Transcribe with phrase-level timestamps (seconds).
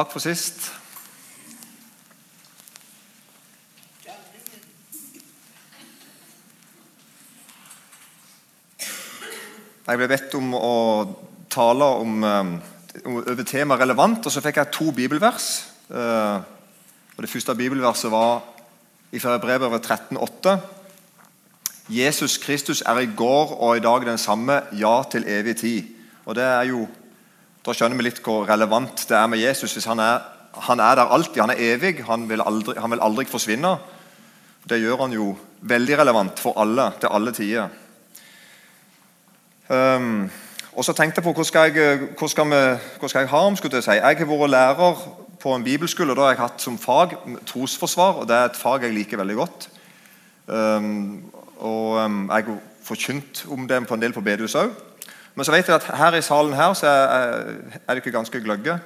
[0.00, 0.70] Takk for sist.
[9.84, 10.70] Jeg ble bedt om å
[11.52, 15.66] tale om, eh, over tema relevant, og så fikk jeg to bibelvers.
[15.90, 16.36] Eh,
[17.16, 18.40] og Det første bibelverset var
[19.20, 20.62] fra over 13,8.
[21.90, 25.84] Jesus Kristus er i går og i dag den samme, ja til evig tid.
[26.24, 26.88] Og det er jo,
[27.60, 29.74] Da skjønner vi litt hvor relevant det er med Jesus.
[29.76, 30.22] hvis Han er,
[30.68, 33.74] han er der alltid, han er evig, han vil, aldri, han vil aldri forsvinne.
[34.64, 35.34] Det gjør han jo
[35.68, 37.68] veldig relevant for alle, til alle tider.
[39.68, 40.30] Um,
[40.72, 42.62] og så tenkte jeg på hvor skal jeg, hvor skal vi,
[42.98, 43.56] hvor skal jeg ha om.
[43.56, 43.98] skulle Jeg si.
[43.98, 45.04] Jeg har vært lærer
[45.40, 46.14] på en bibelskole.
[46.16, 49.36] Da har jeg hatt som fag trosforsvar, og det er et fag jeg liker veldig
[49.36, 49.68] godt.
[50.46, 54.72] Um, og um, Jeg har forkynt om det på en del på bedehus òg.
[55.34, 57.44] Men så vet jeg at her i salen her så er,
[57.86, 58.78] er dere ganske gløgge.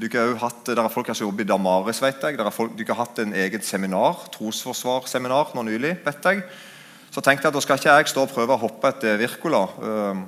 [0.00, 2.02] Dere har hatt, der er folk som jobber i Damaris.
[2.02, 2.38] vet jeg.
[2.38, 2.52] Dere
[2.88, 5.98] har hatt en eget seminar, trosforsvarsseminar nå nylig.
[6.04, 6.42] vet jeg.
[7.10, 9.66] Så tenkte jeg at da skal ikke jeg stå og prøve å hoppe etter Wirkola.
[9.82, 10.22] Um,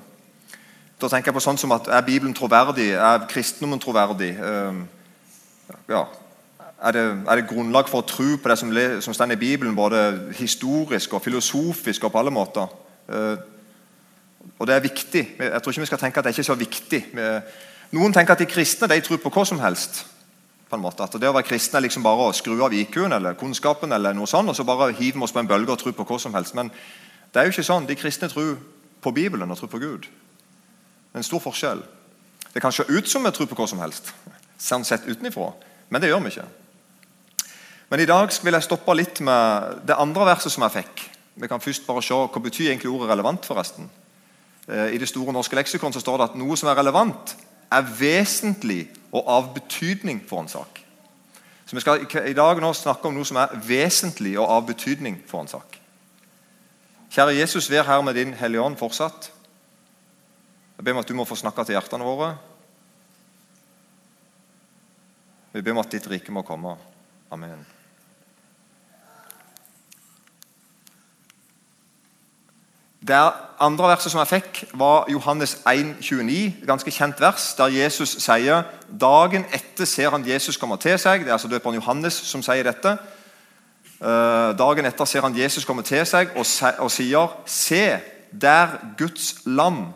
[1.00, 2.90] da tenker jeg på sånn som at Er Bibelen troverdig?
[2.92, 4.34] Er kristendommen troverdig?
[4.36, 4.84] Um,
[5.88, 6.04] ja,
[6.84, 9.72] er det, er det, grunnlag for å tro på det som, som står i Bibelen,
[9.76, 12.68] både historisk og filosofisk og på alle måter?
[14.58, 15.22] Og det er viktig.
[15.38, 17.00] Jeg tror ikke vi skal tenke at det er ikke så viktig.
[17.94, 20.04] Noen tenker at de kristne de tror på hva som helst.
[20.68, 21.04] på en måte.
[21.04, 24.12] At Det å være kristen er liksom bare å skru av IQ-en eller kunnskapen, eller
[24.12, 26.34] noe sånt, og så bare hive oss på en bølge og tror på hva som
[26.34, 26.54] helst.
[26.54, 26.70] Men
[27.32, 27.86] det er jo ikke sånn.
[27.86, 28.56] De kristne tror
[29.00, 30.08] på Bibelen og tror på Gud.
[30.08, 31.82] Det er en stor forskjell.
[32.54, 34.12] Det kan se ut som vi tror på hva som helst,
[34.58, 35.52] sånn sett utenifra,
[35.90, 36.46] men det gjør vi ikke.
[37.90, 41.02] Men i dag vil jeg stoppe litt med det andre verset som jeg fikk.
[41.34, 43.46] Vi kan først bare se Hva betyr egentlig ordet relevant?
[43.46, 43.90] forresten?
[44.68, 47.36] Eh, I det store norske leksikon så står det at noe som er relevant,
[47.72, 50.80] er vesentlig og av betydning for en sak.
[51.66, 55.22] Så Vi skal i dag nå snakke om noe som er vesentlig og av betydning
[55.26, 55.78] for en sak.
[57.10, 59.30] Kjære Jesus, vær her med din Hellige Ånd fortsatt.
[60.76, 62.34] Jeg ber om at du må få snakke til hjertene våre.
[65.52, 66.74] Vi ber om at ditt rike må komme.
[67.30, 67.62] Amen.
[73.04, 73.20] Det
[73.64, 78.64] andre verset som jeg fikk, var Johannes 1, 29, ganske kjent vers, der Jesus sier
[79.00, 81.24] Dagen etter ser han Jesus komme til seg.
[81.24, 82.96] Det er altså døperen Johannes som sier dette.
[84.04, 87.84] Eh, dagen etter ser han Jesus komme til seg og, sier Se,
[88.32, 89.94] der Guds lam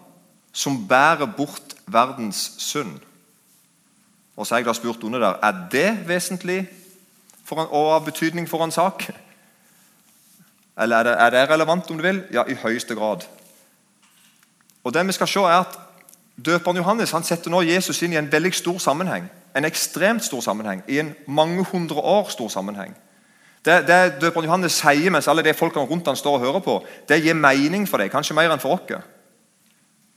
[0.52, 2.98] som bærer bort verdens synd.
[4.36, 6.60] Og så har jeg da spurt under der er det vesentlig
[7.50, 9.08] en, og av betydning for en sak.
[10.78, 12.22] Eller er det, er det, relevant, om du vil?
[12.32, 13.26] Ja, i høyeste grad.
[14.88, 15.76] Og det vi skal se er at
[16.38, 19.26] Døperen Johannes han setter nå Jesus inn i en veldig stor sammenheng.
[19.58, 20.84] En ekstremt stor sammenheng.
[20.86, 22.94] I en mange hundre år stor sammenheng.
[23.64, 26.76] Det, det døperen Johannes sier mens alle de folkene rundt han står og hører på,
[27.10, 29.02] det gir mening for dem, kanskje mer enn for oss.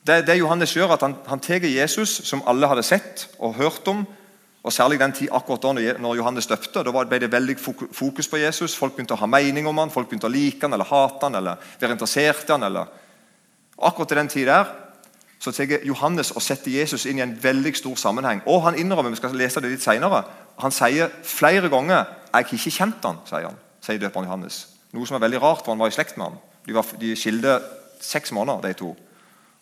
[0.07, 3.89] Det, det Johannes gjør, at han, han tar Jesus, som alle hadde sett og hørt
[3.89, 4.05] om,
[4.61, 6.83] og Særlig den tid akkurat da når Johannes døpte.
[6.85, 8.75] Da ble det veldig fokus på Jesus.
[8.77, 11.37] Folk begynte å ha mening om han, folk begynte å like han eller hate han,
[11.39, 12.67] eller være interessert i han.
[12.69, 12.91] Eller.
[13.81, 14.65] Akkurat i den tid der
[15.41, 18.43] så tar Johannes og setter Jesus inn i en veldig stor sammenheng.
[18.45, 20.23] Og han innrømmer, vi skal lese det litt senere,
[20.61, 24.67] han sier flere ganger 'Jeg har ikke kjent han', sier han, sier døperen Johannes.
[24.93, 26.37] Noe som er veldig rart, for han var i slekt med ham.
[26.67, 27.59] De, de skilte
[27.99, 28.95] seks måneder, de to.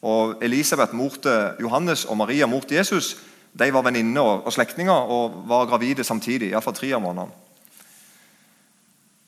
[0.02, 3.18] Og Elisabeth, mor til Johannes, og Maria, mor til Jesus,
[3.59, 6.52] de var venninner og, og slektninger og var gravide samtidig.
[6.52, 7.31] Iallfall tre av månedene.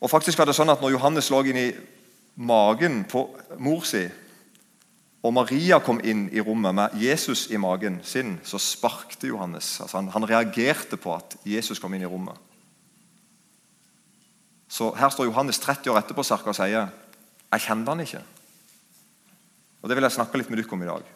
[0.02, 1.72] Og faktisk var det sånn at når Johannes lå inn i
[2.36, 3.28] magen på
[3.62, 4.08] mor si,
[5.22, 9.76] og Maria kom inn i rommet med Jesus i magen sin, så sparkte Johannes.
[9.82, 12.38] Altså han, han reagerte på at Jesus kom inn i rommet.
[14.72, 16.90] Så Her står Johannes 30 år etterpå og sier
[17.52, 18.22] jeg kjente han ikke.
[19.82, 21.10] Og Det vil jeg snakke litt med dere om i dag.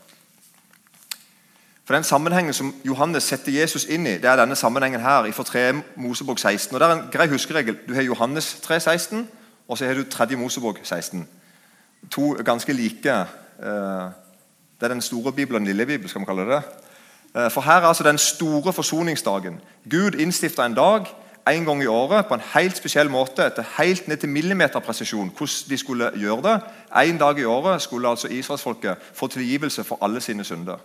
[1.86, 5.44] For Den sammenhengen som Johannes setter Jesus inn i, det er denne sammenhengen her fra
[5.44, 5.64] 3
[5.96, 6.76] Mosebok 16.
[6.76, 7.78] Og Det er en grei huskeregel.
[7.88, 9.28] Du har Johannes 3, 16,
[9.68, 10.36] og så har du 3.
[10.36, 11.28] Mosebok 16.
[12.12, 13.26] To ganske like.
[13.60, 14.10] Eh,
[14.80, 16.10] det er den store bibelen den lille bibelen.
[16.10, 16.64] skal man kalle det.
[17.36, 19.62] Eh, for Her er altså den store forsoningsdagen.
[19.90, 21.06] Gud innstifta en dag
[21.48, 25.70] en gang i året på en helt spesiell måte, etter helt ned til millimeterpresisjon, hvordan
[25.70, 26.56] de skulle gjøre det.
[27.06, 30.78] En dag i året skulle altså israelsfolket få tilgivelse for alle sine synder.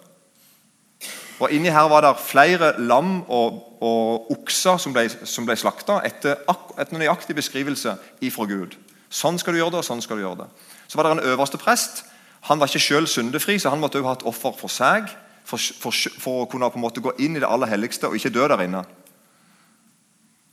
[1.41, 6.03] Og Inni her var det flere lam og, og okser som ble, som ble slakta
[6.05, 6.37] etter
[6.79, 8.77] en nøyaktig beskrivelse ifra Gud.
[9.09, 10.51] Sånn skal du gjøre det, og sånn skal du gjøre det.
[10.87, 12.05] Så var det en øverste prest.
[12.49, 15.11] Han var ikke selv syndefri, så han måtte også ha et offer for seg.
[15.45, 15.93] For, for,
[16.23, 18.47] for, å kunne på en måte gå inn i det aller helligste og ikke dø
[18.49, 18.85] der inne.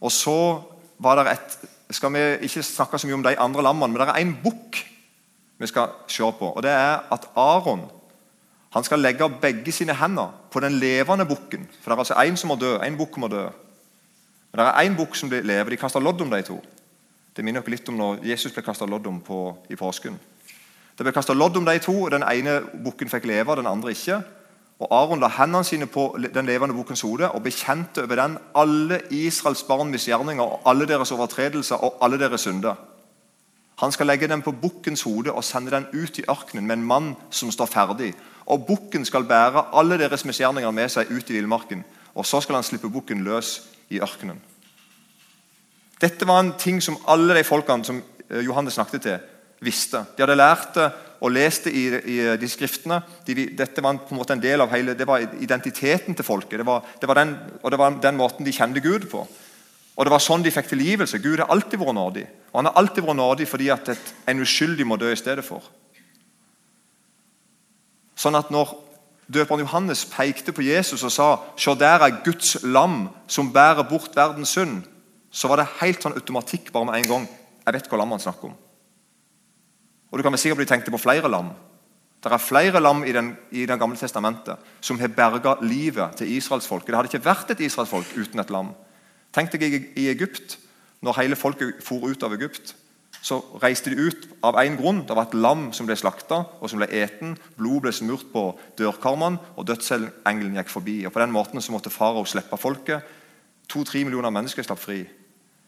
[0.02, 0.38] Og så
[1.04, 1.58] var det et
[1.94, 4.82] skal vi ikke snakke så mye om de andre lammene, men det er en bukk
[5.58, 6.50] vi skal se på.
[6.52, 7.86] og Det er at Aron
[8.76, 11.64] han skal legge begge sine hender på den levende bukken.
[11.82, 12.76] For det er altså én som må dø.
[12.84, 13.46] En bukk må dø.
[14.52, 15.70] Men det er én bukk som lever.
[15.70, 16.60] De kaster lodd om de to.
[17.36, 19.40] Det minner dere litt om når Jesus ble kasta lodd om på,
[19.70, 20.20] i påsken.
[20.98, 21.94] Det ble kasta lodd om de to.
[22.08, 24.22] og Den ene bukken fikk leve, den andre ikke.
[24.80, 29.02] Og Aron la hendene sine på den levende bukkens hode og bekjente over den alle
[29.10, 32.76] Israels barn misgjerninger og alle deres overtredelser og alle deres synder.
[33.78, 36.84] Han skal legge den på bukkens hode og sende den ut i ørkenen med en
[36.84, 38.14] mann som står ferdig.
[38.46, 41.84] Og Bukken skal bære alle deres misgjerninger med seg ut i villmarken.
[42.16, 44.40] Og så skal han slippe bukken løs i ørkenen.
[46.02, 49.20] Dette var en ting som alle de folkene som eh, Johannes snakket til,
[49.64, 50.04] visste.
[50.16, 50.88] De hadde lært det
[51.18, 53.00] og leste i, i de skriftene.
[53.26, 56.60] De, dette var på en måte en del av hele, det var identiteten til folket.
[56.62, 57.34] Det var, det var den,
[57.64, 59.26] og det var den måten de kjente Gud på.
[59.98, 61.18] Og Det var sånn de fikk tilgivelse.
[61.24, 62.26] Gud har alltid vært nådig.
[62.52, 65.46] Og Han har alltid vært nådig fordi at et, en uskyldig må dø i stedet
[65.46, 65.66] for.
[68.18, 68.76] Sånn at når
[69.26, 71.28] døperen Johannes pekte på Jesus og sa
[71.58, 74.86] «Se der er Guds lam som bærer bort verdens synd,
[75.34, 77.28] så var det helt sånn automatikk bare med en gang.
[77.66, 78.56] Jeg vet hva lam han snakker om.
[80.12, 81.52] Og Du kan vel sikkert bli tenkt på flere lam.
[82.24, 86.32] Det er flere lam i, den, i det gamle testamentet som har berga livet til
[86.38, 86.88] israelsfolket.
[86.88, 88.74] Det hadde ikke vært et israelsfolk uten et lam.
[89.36, 89.64] Tenk deg
[89.96, 90.58] i, Egypt,
[91.06, 92.74] når hele folket for ut av Egypt.
[93.22, 95.04] Så reiste de ut av én grunn.
[95.06, 97.36] Det var et lam som ble slakta og som ble eten.
[97.58, 98.50] Blod ble smurt på
[98.80, 100.98] dørkarmene, og dødsengelen gikk forbi.
[101.06, 103.06] Og På den måten så måtte farao slippe folket.
[103.70, 105.04] To-tre millioner mennesker slapp fri.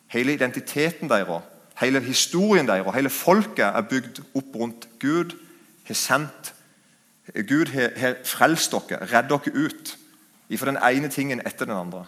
[0.10, 1.46] Hele identiteten deres
[1.80, 5.36] Hele historien deres og hele folket er bygd opp rundt Gud.
[5.88, 6.54] Har sendt
[7.48, 9.96] Gud har, frelst dere, redd dere ut
[10.58, 12.06] fra den ene tingen etter den andre.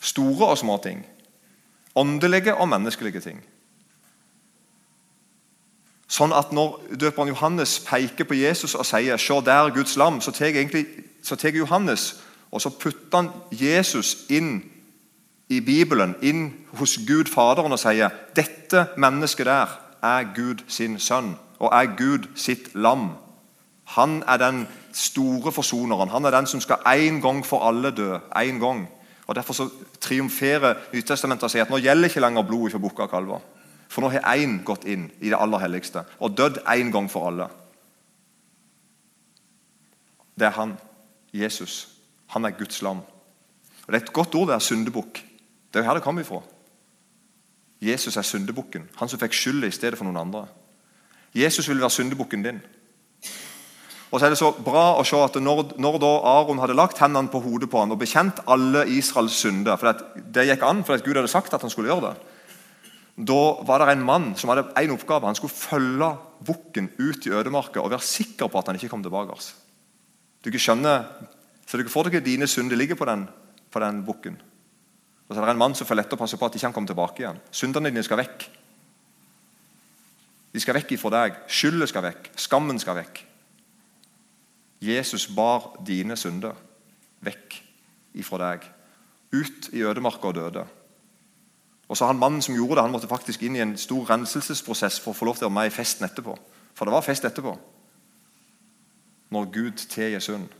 [0.00, 1.06] Store og små ting.
[1.94, 3.40] Åndelige og menneskelige ting.
[6.10, 11.36] Sånn at Når døperen Johannes peker på Jesus og sier 'Se der Guds lam', så
[11.36, 14.62] tar Johannes og så putter han Jesus inn
[15.50, 19.72] i Bibelen inn hos Gud Faderen og sier dette mennesket der
[20.06, 23.10] er Gud sin sønn og er Gud sitt lam.
[23.96, 26.08] Han er den store forsoneren.
[26.08, 28.18] Han er den som skal en gang for alle dø.
[28.36, 28.88] En gang.
[29.26, 29.68] Og Derfor så
[30.00, 33.42] triumferer Nytestamentet og sier at nå gjelder ikke lenger blod fra bukka og kalver.
[33.90, 37.26] For nå har én gått inn i det aller helligste og dødd en gang for
[37.28, 37.48] alle.
[40.38, 40.76] Det er han,
[41.34, 41.88] Jesus.
[42.30, 43.02] Han er Guds lam.
[43.86, 45.29] Og Det er et godt ord, det er syndebukk.
[45.70, 46.42] Det er jo her det kommer ifra.
[47.80, 50.44] Jesus er syndebukken, han som fikk skylda i stedet for noen andre.
[51.34, 52.58] Jesus vil være syndebukken din.
[54.10, 56.98] Og så er det så bra å se at Når, når da Aron hadde lagt
[56.98, 59.94] hendene på hodet på han og bekjent alle Israels synder for
[60.34, 62.14] Det gikk an, for Gud hadde sagt at han skulle gjøre det.
[63.30, 65.26] Da var det en mann som hadde en oppgave.
[65.28, 66.10] Han skulle følge
[66.46, 69.38] bukken ut i ødemarka og være sikker på at han ikke kom tilbake.
[70.42, 71.04] Du ikke skjønner,
[71.66, 73.28] Så du får dere dine synder ligger på den,
[73.70, 74.40] på den bukken.
[75.30, 76.74] Og så er det en mann som følger etter og passer på at ikke han
[76.74, 77.36] kommer tilbake igjen.
[77.54, 78.48] Syndene dine skal vekk.
[80.50, 81.36] De skal vekk ifra deg.
[81.46, 82.32] Skylden skal vekk.
[82.34, 83.20] Skammen skal vekk.
[84.82, 86.58] Jesus bar dine synder
[87.22, 87.60] vekk
[88.18, 88.66] ifra deg.
[89.30, 90.66] Ut i ødemarka og døde.
[91.86, 94.98] Og så han Mannen som gjorde det, han måtte faktisk inn i en stor renselsesprosess
[94.98, 96.34] for å få lov til å være med i festen etterpå.
[96.74, 97.54] For det var fest etterpå.
[99.30, 100.50] Når Gud tilgir synd.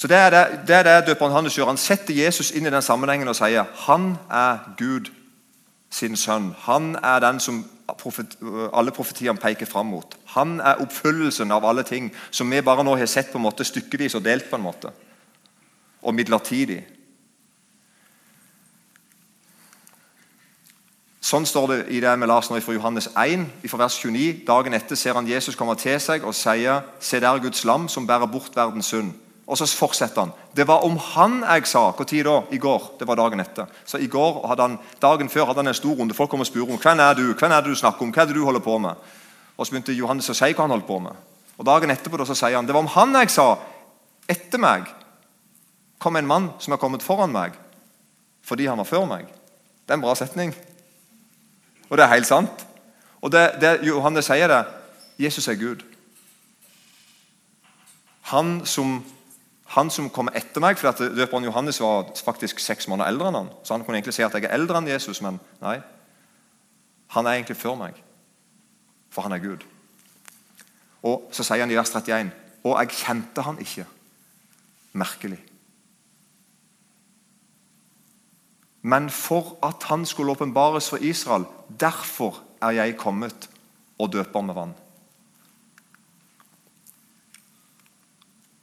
[0.00, 1.66] Så Det er det, det, er det døperen Hannes gjør.
[1.66, 5.10] Han setter Jesus inn i den sammenhengen og sier han er Gud
[5.92, 6.54] sin sønn.
[6.64, 7.58] Han er den som
[7.98, 8.38] profet,
[8.72, 10.16] alle profetiene peker fram mot.
[10.32, 13.64] Han er oppfyllelsen av alle ting som vi bare nå har sett på en måte
[13.68, 14.48] stykkevis og delt.
[14.50, 14.96] på en måte.
[16.02, 16.80] Og midlertidig.
[21.20, 24.46] Sånn står det i det vi las nå fra Johannes 1, fra vers 29.
[24.46, 28.06] Dagen etter ser han Jesus komme til seg og sier, Se der Guds lam som
[28.06, 29.12] bærer bort verdens synd.
[29.50, 30.32] Og så fortsetter han.
[30.54, 31.88] Det var om han jeg sa.
[31.98, 32.34] Når da?
[32.54, 32.84] I går.
[33.00, 33.66] Det var dagen etter.
[33.84, 36.14] Så i går hadde han, Dagen før hadde han en stor runde.
[36.14, 38.12] Folk kom og spurte om hvem er du Hvem er det du snakker om.
[38.14, 38.94] Hva er det du holder på med?
[39.56, 41.18] Og Så begynte Johannes å si hva han holdt på med.
[41.58, 43.58] Og Dagen etterpå da, så sier han det var om han jeg sa.
[44.30, 44.86] Etter meg
[45.98, 47.58] kom en mann som har kommet foran meg
[48.46, 49.26] fordi han var før meg.
[49.84, 50.54] Det er en bra setning.
[51.90, 52.64] Og det er helt sant.
[53.20, 54.62] Og det, det Johannes sier det
[55.20, 55.82] Jesus er Gud.
[58.32, 59.02] Han som
[59.70, 63.38] han som kommer etter meg, for at Døperen Johannes var faktisk seks måneder eldre enn
[63.38, 65.76] han, så han kunne egentlig si at jeg er eldre enn Jesus, men nei.
[67.14, 67.98] Han er egentlig før meg,
[69.10, 69.66] for han er Gud.
[71.06, 72.34] Og Så sier han i vers 31.:
[72.64, 73.86] Og jeg kjente han ikke.
[74.92, 75.38] Merkelig.
[78.82, 81.44] men for at han skulle åpenbares for Israel.
[81.80, 83.50] Derfor er jeg kommet
[83.98, 84.74] og døper med vann.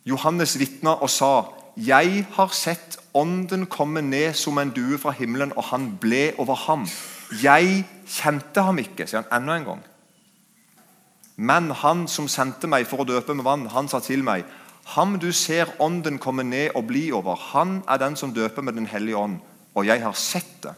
[0.07, 1.43] Johannes vitna og sa,
[1.77, 6.55] 'Jeg har sett Ånden komme ned som en due fra himmelen, og han ble over
[6.55, 6.87] ham.'
[7.43, 9.83] 'Jeg kjente ham ikke', sier han enda en gang.
[11.35, 14.45] Men han som sendte meg for å døpe med vann, han sa til meg,
[14.85, 18.73] 'Ham du ser Ånden komme ned og bli over, han er den som døper med
[18.73, 19.39] Den hellige ånd.'
[19.75, 20.73] Og jeg har sett det,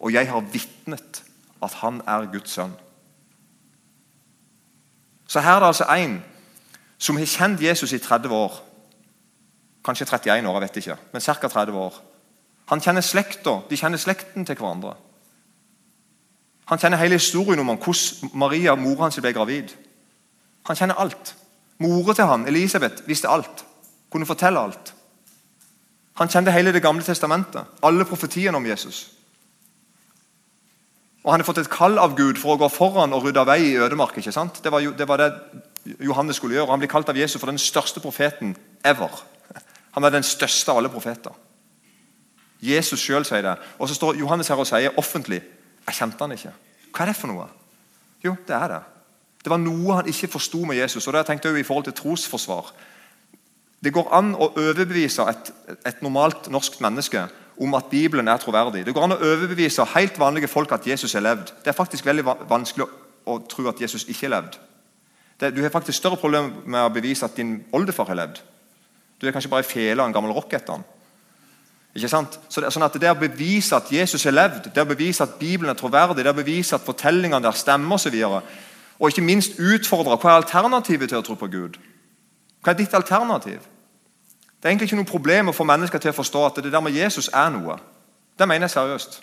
[0.00, 1.22] og jeg har vitnet
[1.62, 2.72] at han er Guds sønn.
[5.28, 6.22] Så her er det altså en
[7.02, 8.58] som har kjent Jesus i 30 år.
[9.82, 11.48] Kanskje 31 år, jeg vet ikke, men ca.
[11.48, 11.94] 30 år.
[12.70, 14.94] Han kjenner slekta, De kjenner slekten til hverandre.
[16.70, 19.74] Han kjenner hele historien om hvordan Maria, mora hans, ble gravid.
[20.68, 21.34] Han kjenner alt.
[21.82, 23.64] Mora til han, Elisabeth, visste alt.
[24.12, 24.94] Kunne fortelle alt.
[26.20, 29.10] Han kjente hele Det gamle testamentet, alle profetiene om Jesus.
[31.24, 33.60] Og Han har fått et kall av Gud for å gå foran og rydde vei
[33.72, 34.16] i ødemark.
[34.18, 34.62] ikke sant?
[34.62, 36.70] Det var, det var, det Johannes skulle gjøre.
[36.70, 39.22] Han blir kalt av Jesus for den største profeten ever.
[39.92, 41.34] Han er den største av alle profeter.
[42.62, 43.56] Jesus sjøl sier det.
[43.78, 45.42] Og så står Johannes her og sier offentlig
[45.82, 46.52] jeg kjente han ikke.
[46.94, 47.48] Hva er det for noe?
[48.22, 48.82] Jo, det er det.
[49.42, 51.06] Det var noe han ikke forsto med Jesus.
[51.06, 52.70] og det har jeg tenkt i forhold til trosforsvar.
[53.82, 55.50] Det går an å overbevise et,
[55.90, 57.24] et normalt norsk menneske
[57.58, 58.84] om at Bibelen er troverdig.
[58.86, 61.50] Det går an å overbevise helt vanlige folk at Jesus har levd.
[61.64, 62.86] Det er faktisk veldig vanskelig
[63.26, 64.58] å, tro at Jesus ikke har levd.
[65.42, 68.38] Det, du har faktisk større problemer med å bevise at din oldefar har levd.
[69.18, 70.84] Du er kanskje bare ei fele av en gammel rock etter han.
[71.98, 72.38] Ikke sant?
[72.48, 75.34] Så det, sånn at det å bevise at Jesus har levd, det å bevise at
[75.40, 78.38] Bibelen er troverdig, det å bevise at fortellingene der stemmer osv., og,
[79.02, 81.76] og ikke minst utfordre hva er alternativet til å tro på Gud?
[82.62, 83.66] Hva er ditt alternativ?
[84.62, 86.84] Det er egentlig ikke noe problem å få mennesker til å forstå at det der
[86.86, 87.80] med Jesus er noe.
[88.38, 89.18] Det mener jeg seriøst.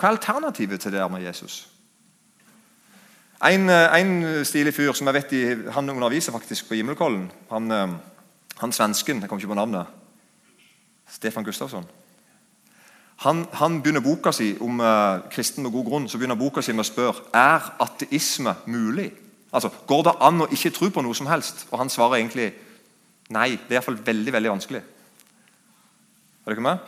[0.00, 1.66] Hva er alternativet til det der med Jesus?
[3.42, 7.88] En, eh, en stilig fyr som jeg vet han underviser faktisk på Gimmelkollen, han, eh,
[8.58, 9.86] han svensken Jeg kommer ikke på navnet.
[11.10, 11.86] Stefan Gustafsson.
[13.16, 16.72] Han, han, begynner boka si om uh, kristen med god grunn så begynner boka si
[16.72, 19.12] med å spørre er ateisme mulig.
[19.52, 21.66] Altså, Går det an å ikke tro på noe som helst?
[21.70, 22.48] Og Han svarer egentlig
[23.30, 23.50] nei.
[23.54, 24.82] Det er iallfall veldig veldig vanskelig.
[26.42, 26.78] Er dere med?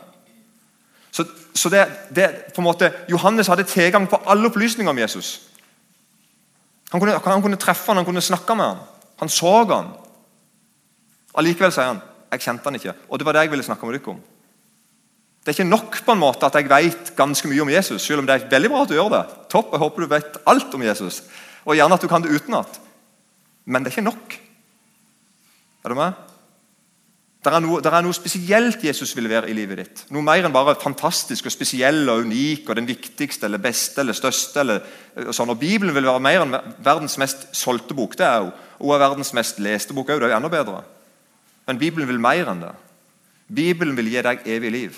[1.11, 1.23] Så,
[1.55, 1.85] så det,
[2.15, 5.37] det, på en måte, Johannes hadde tilgang på alle opplysninger om Jesus.
[6.91, 8.83] Han kunne, han kunne treffe han, han kunne snakke med han.
[9.21, 9.93] Han så han.
[11.35, 12.03] Allikevel sier han
[12.35, 12.95] jeg kjente han ikke.
[13.09, 14.21] Og det var det jeg ville snakke med dere om.
[15.45, 18.23] Det er ikke nok på en måte at jeg vet ganske mye om Jesus, selv
[18.23, 19.23] om det er veldig bra at du gjør det.
[19.53, 21.21] Topp, jeg håper du vet alt om Jesus.
[21.65, 22.79] Og gjerne at du kan det utenat.
[23.65, 24.37] Men det er ikke nok.
[25.85, 26.17] Er du med?
[27.45, 29.99] Det er, noe, det er noe spesielt Jesus vil være i livet ditt.
[30.15, 34.17] Noe mer enn bare fantastisk og spesiell og unik og den viktigste eller beste eller
[34.17, 34.63] største.
[34.63, 35.51] Eller sånn.
[35.53, 38.17] Og Bibelen vil være mer enn verdens mest solgte bok.
[38.17, 38.49] Det er jo.
[38.81, 40.23] Og verdens mest leste bok òg.
[40.23, 40.81] Det er jo enda bedre.
[41.69, 42.73] Men Bibelen vil mer enn det.
[43.61, 44.97] Bibelen vil gi deg evig liv.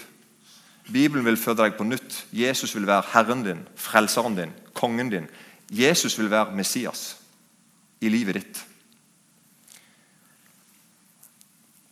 [0.88, 2.22] Bibelen vil føde deg på nytt.
[2.32, 5.28] Jesus vil være Herren din, frelseren din, kongen din.
[5.68, 7.18] Jesus vil være Messias
[8.00, 8.67] i livet ditt.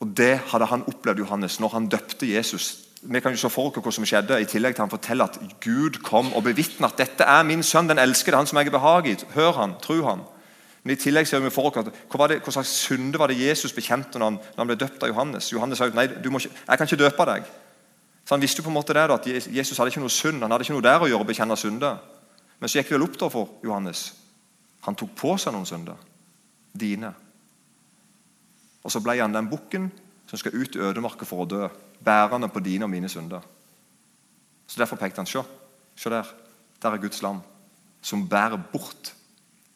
[0.06, 2.78] Og Det hadde han opplevd Johannes når han døpte Jesus.
[3.02, 5.38] Vi kan jo se for oss hva som skjedde, i tillegg til han forteller at
[5.62, 8.76] Gud kom og bevitnet at dette er min sønn, den elskede, han som jeg er
[8.78, 9.26] behaget.
[9.34, 10.22] Hør han, tru han.
[10.84, 14.18] Men i tillegg ser vi for oss hva, hva slags synde var det Jesus bekjente
[14.18, 15.50] når han, når han ble døpt av Johannes.
[15.52, 17.50] Johannes sa nei, ikke, jeg kan ikke døpe deg.
[18.26, 20.42] Så Han visste jo på en måte det at Jesus hadde ikke noe synd.
[20.42, 21.98] Han hadde ikke noe der å gjøre å bekjenne synder.
[22.58, 24.08] Men så gikk det vel opp da for Johannes.
[24.86, 25.98] Han tok på seg noen synder.
[26.74, 27.12] Dine.
[28.86, 29.90] Og så ble han den bukken
[30.30, 31.66] som skal ut i ødemarka for å dø.
[32.06, 33.42] Bærende på dine og mine synder.
[34.66, 35.42] Så Derfor pekte han se,
[35.96, 36.28] se der.
[36.82, 37.40] Der er Guds lam
[38.06, 39.14] som bærer bort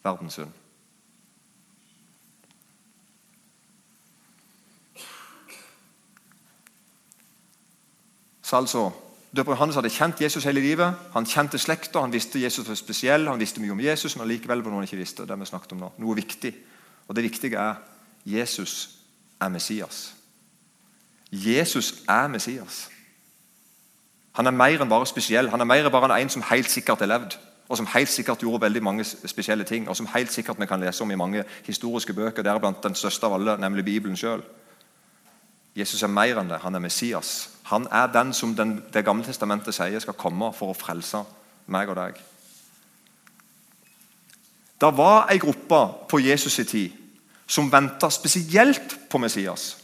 [0.03, 0.51] verdens synd.
[8.41, 8.91] Så altså,
[9.35, 10.95] Døper Johannes hadde kjent Jesus hele livet.
[11.13, 14.63] Han kjente slekta, han visste Jesus var spesiell, han visste mye om Jesus, men likevel
[14.63, 15.27] var noe han ikke visste.
[15.27, 15.91] det vi snakket om nå.
[15.97, 16.55] Noe viktig.
[17.07, 17.79] Og Det viktige er
[18.25, 19.00] Jesus
[19.41, 20.13] er Messias.
[21.31, 22.89] Jesus er Messias.
[24.31, 25.49] Han er mer enn bare spesiell.
[25.49, 27.37] Han er mer enn bare en som helt sikkert har levd.
[27.71, 29.89] Og som helt sikkert gjorde veldig mange spesielle ting.
[29.89, 33.25] Og som helt sikkert vi kan lese om i mange historiske bøker, deriblant den største
[33.25, 34.43] av alle, nemlig Bibelen sjøl.
[35.75, 36.59] Jesus er mer enn det.
[36.63, 37.49] Han er Messias.
[37.63, 41.23] Han er den som den, Det gamle testamentet sier skal komme for å frelse
[41.67, 42.19] meg og deg.
[44.81, 47.00] Det var ei gruppe på Jesus' tid
[47.51, 49.77] som venta spesielt på Messias.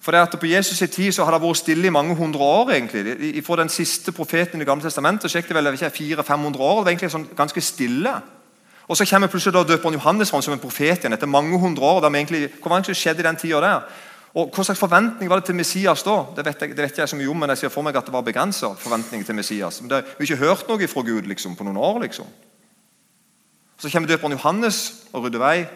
[0.00, 2.40] For det at På Jesus' i tid så har det vært stille i mange hundre
[2.40, 2.70] år.
[2.70, 3.44] egentlig.
[3.44, 6.76] Fra den siste profeten i Det gamle testamentet så det vel 400-500 år.
[6.78, 8.22] Det var egentlig sånn ganske stille.
[8.88, 12.06] Og Så kommer plutselig da døperen Johannes som en profet igjen etter mange hundre år.
[12.06, 13.82] Egentlig, hva det skjedde i den tida der?
[14.34, 16.24] Og Hva slags forventning var det til Messias da?
[16.36, 18.04] Det vet jeg, det vet jeg så mye om, men jeg ser for meg at
[18.04, 19.80] det var begrensa forventning til Messias.
[19.80, 22.00] Men det, Vi har ikke hørt noe fra Gud liksom, på noen år.
[22.02, 22.26] liksom.
[23.78, 25.66] Så kommer døperen Johannes og rydder vei.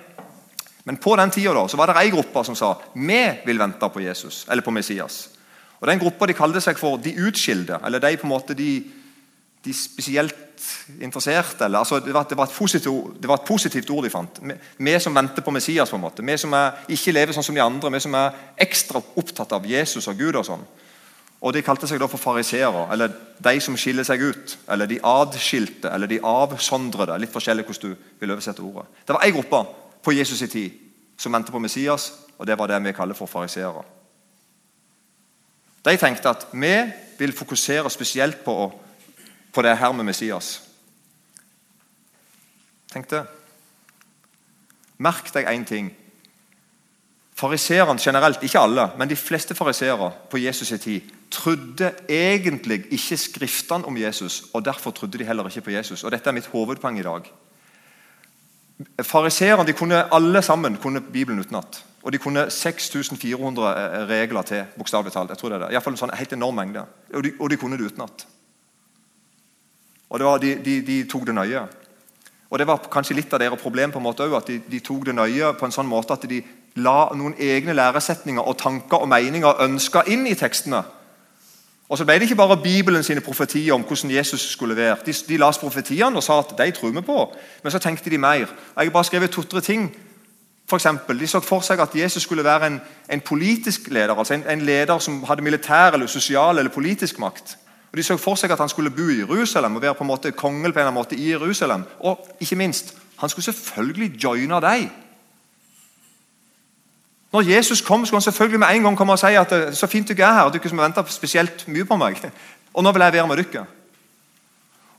[0.84, 4.46] Men på den tida var det ei gruppe som sa vi vil vente på Jesus,
[4.48, 5.28] eller på Messias.
[5.80, 8.82] Og Den gruppa de kalte seg for de utskilde, eller de på en måte de,
[9.64, 10.36] de spesielt
[11.00, 11.64] interesserte.
[11.64, 14.42] Eller, altså, det, var, det, var positivt, det, var, et positivt ord de fant.
[14.42, 15.90] Vi, vi som venter på Messias.
[15.90, 16.22] på en måte.
[16.22, 17.92] Vi som er, ikke lever sånn som de andre.
[17.94, 20.36] Vi som er ekstra opptatt av Jesus og Gud.
[20.36, 20.64] og sånn.
[21.40, 24.58] Og De kalte seg da for fariseere, eller de som skiller seg ut.
[24.68, 27.16] Eller de adskilte, eller de avsondrede.
[27.18, 28.84] Litt forskjellig hvordan du vil oversette ordet.
[29.06, 29.64] Det var ei gruppe
[30.02, 30.70] på Jesus' i tid
[31.20, 33.82] som ventet på Messias, og det var det vi kaller for fariseere.
[35.84, 36.74] De tenkte at vi
[37.18, 38.72] vil fokusere spesielt på,
[39.52, 40.62] på det her med Messias.
[42.92, 43.24] Tenk det.
[44.98, 45.90] Merk deg én ting.
[47.40, 53.16] Fariseerne generelt, ikke alle, men de fleste fariseere på Jesus' i tid trodde egentlig ikke
[53.16, 56.04] Skriftene om Jesus, og derfor trodde de heller ikke på Jesus.
[56.04, 57.32] Og Dette er mitt hovedpoeng i dag.
[59.02, 61.84] Fariseerne kunne alle sammen kunne Bibelen utenat.
[62.02, 64.64] Og de kunne 6400 eh, regler til.
[64.78, 65.30] bokstavelig talt.
[65.30, 65.70] jeg tror det er det.
[65.70, 66.84] I hvert fall en sånn helt enorm mengde.
[67.14, 68.26] Og de, og de kunne det utenat.
[70.10, 71.66] Og de, de, de, tok det nøye.
[72.50, 73.92] Og Det var kanskje litt av deres problem.
[73.92, 76.42] på en måte også, at de, tok det nøye på en sånn måte at de
[76.74, 80.82] la noen egne læresetninger og tanker og meninger og ønsker inn i tekstene.
[81.90, 84.96] Og så ble det ikke bare Bibelen sine profetier om hvordan Jesus skulle være.
[85.06, 87.24] De, de las profetiene og sa at de tror vi på,
[87.62, 88.46] men så tenkte de mer.
[88.76, 89.90] Jeg har bare skrevet to-tre ting.
[90.68, 92.80] For eksempel, de så for seg at Jesus skulle være en,
[93.10, 97.58] en politisk leder, altså en, en, leder som hadde militær, eller sosial eller politisk makt.
[97.92, 100.12] Og De så for seg at han skulle bo i Jerusalem og være på en
[100.12, 101.82] måte kongel på en måte i Jerusalem.
[102.00, 104.90] Og ikke minst, han skulle selvfølgelig joine dem.
[107.32, 109.86] Når Jesus kom, skulle han selvfølgelig med en gang komme og si at er så
[109.86, 112.18] fint dere er her, og dere som har venta spesielt mye på meg.
[112.74, 113.66] Og nå vil jeg være med dere.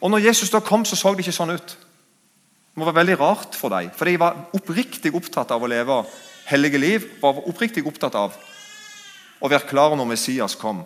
[0.02, 1.76] Og når Jesus da kom, så så det ikke sånn ut.
[2.72, 6.04] Det må være veldig rart for dem, for de var oppriktig opptatt av å leve
[6.48, 7.10] hellige liv.
[7.22, 8.38] var oppriktig opptatt av
[9.42, 10.86] å være klar når Messias kom.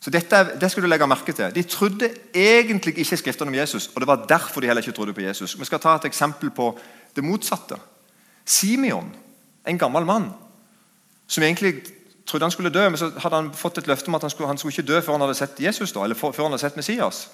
[0.00, 1.54] Så dette, Det skal du legge merke til.
[1.54, 5.14] De trodde egentlig ikke skriftene om Jesus, og det var derfor de heller ikke trodde
[5.14, 5.58] på Jesus.
[5.58, 6.78] Vi skal ta et eksempel på
[7.16, 7.76] det motsatte.
[8.44, 9.12] Simeon,
[9.66, 10.30] en gammel mann,
[11.26, 11.82] som egentlig
[12.26, 14.48] trodde han skulle dø, men så hadde han fått et løfte om at han skulle,
[14.48, 16.76] han skulle ikke dø før han hadde sett Jesus, da, eller før han hadde sett
[16.76, 17.28] Messias.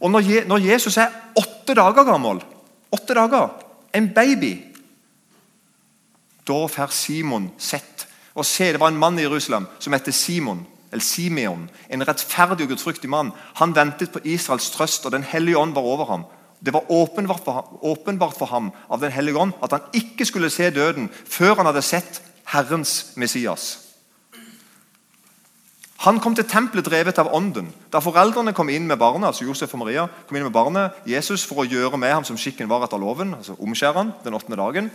[0.00, 2.42] Og når, Je, når Jesus er åtte dager gammel,
[2.92, 3.48] åtte dager,
[3.94, 4.68] en baby
[6.48, 10.66] Da får Simon sett og se, Det var en mann i Jerusalem som heter Simon,
[10.92, 13.30] eller Simeon, en rettferdig og gudfryktig mann.
[13.54, 16.24] Han ventet på Israels trøst, og Den hellige ånd var over ham.
[16.64, 21.08] Det var åpenbart for, ham av Den hellige ånd at han ikke skulle se døden
[21.10, 23.78] før han hadde sett Herrens Messias.
[26.02, 27.68] Han kom til tempelet drevet av ånden.
[27.92, 31.44] Da foreldrene kom inn med barnet, altså Josef og Maria, kom inn med barnet, Jesus
[31.46, 34.58] for å gjøre med ham som skikken var etter loven, altså omskjære han den åttende
[34.58, 34.90] dagen,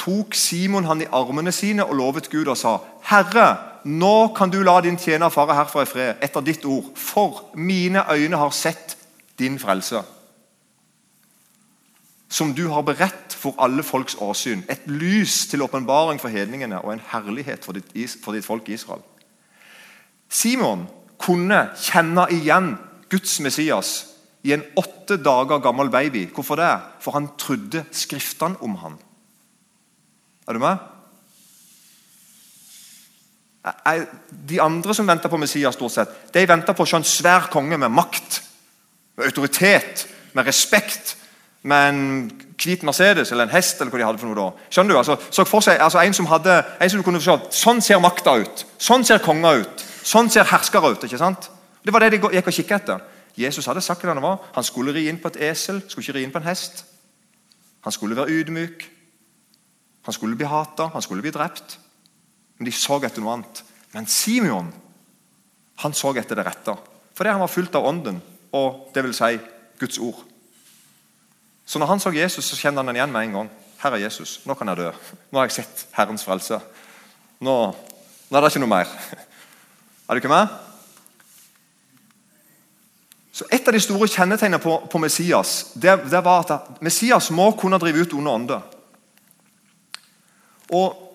[0.00, 4.62] tok Simon han i armene sine og lovet Gud og sa, 'Herre, nå kan du
[4.62, 8.96] la din tjener fare herfra i fred etter ditt ord, for mine øyne har sett
[9.38, 10.19] din frelse.'
[12.40, 14.62] Som du har beredt for alle folks åsyn.
[14.72, 17.92] Et lys til åpenbaring for hedningene og en herlighet for ditt,
[18.24, 19.02] for ditt folk Israel.
[20.30, 20.86] Simon
[21.20, 22.72] kunne kjenne igjen
[23.12, 23.90] Guds Messias
[24.46, 26.24] i en åtte dager gammel baby.
[26.32, 26.72] Hvorfor det?
[27.04, 28.96] For han trodde Skriftene om han.
[30.48, 30.80] Er du med?
[34.48, 37.92] De andre som venter på Messias, stort sett, de venter på en svær konge med
[37.92, 38.40] makt,
[39.18, 41.18] med autoritet, med respekt
[41.62, 42.02] med en
[42.60, 43.80] hvit Mercedes eller en hest.
[43.80, 44.66] eller hva de hadde for noe da.
[44.72, 44.98] Skjønner du?
[44.98, 48.36] Altså, så for seg altså, en, som hadde, en som kunne se, Sånn ser makta
[48.40, 48.64] ut.
[48.78, 49.84] Sånn ser konger ut.
[50.02, 51.04] Sånn ser herskere ut.
[51.04, 51.50] ikke sant?
[51.84, 53.04] Det var det de gikk og kikket etter.
[53.36, 54.40] Jesus hadde sagt hva han var.
[54.56, 56.84] Han skulle ri inn på et esel, skulle ikke ri inn på en hest.
[57.84, 58.84] Han skulle være ydmyk.
[60.08, 61.78] Han skulle bli hata, han skulle bli drept.
[62.58, 63.62] Men de så etter noe annet.
[63.92, 64.72] Men Simeon
[65.80, 66.74] han så etter det rette.
[67.16, 68.20] Fordi han var fullt av ånden,
[68.56, 69.38] og det vil si
[69.80, 70.18] Guds ord.
[71.70, 73.50] Så når han så Jesus, så kjente han den igjen med en gang.
[73.78, 74.40] Her er Jesus.
[74.44, 74.88] Nå kan jeg dø.
[75.30, 76.58] Nå har jeg sett Herrens frelse.
[77.38, 77.54] Nå,
[78.26, 78.90] nå er det ikke noe mer.
[80.10, 80.50] Er du ikke med?
[83.32, 87.52] Så Et av de store kjennetegnene på, på Messias det, det, var at Messias må
[87.54, 88.66] kunne drive ut onde ånder.
[90.74, 91.06] Og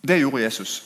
[0.00, 0.82] Det gjorde Jesus.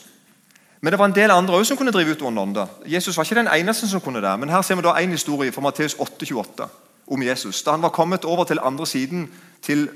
[0.81, 2.67] Men det var en del andre også som kunne drive ut onde ånder.
[2.85, 4.39] Jesus var ikke den eneste som kunne det.
[4.39, 7.63] Men her ser vi da en historie fra Matteus 8,28 om Jesus.
[7.63, 9.27] Da han var kommet over til andre siden,
[9.61, 9.89] til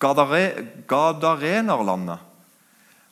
[0.00, 0.52] Gadare,
[0.88, 2.18] Gadarenerlandet,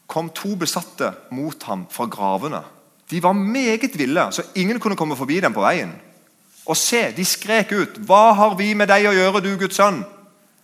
[0.06, 2.62] kom to besatte mot ham fra gravene.
[3.10, 5.92] De var meget ville, så ingen kunne komme forbi dem på veien.
[6.66, 10.04] Og se, de skrek ut, 'Hva har vi med deg å gjøre, du Guds sønn?'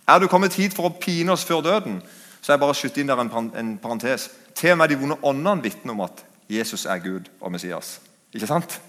[0.09, 2.03] 'Er du kommet hit for å pine oss før døden?'
[2.42, 4.31] Så jeg bare skyter inn der en parentes.
[4.55, 8.01] Til og med de vonde åndene vitner om at Jesus er Gud og Messias.
[8.35, 8.81] Ikke sant?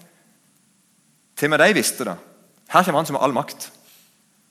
[1.36, 2.16] Til og med de visste det.
[2.74, 3.70] Her kommer han som har all makt.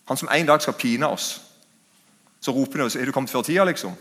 [0.07, 1.41] Han som en dag skal pine oss.
[2.39, 3.95] Så roper de er du kommet før tida, liksom.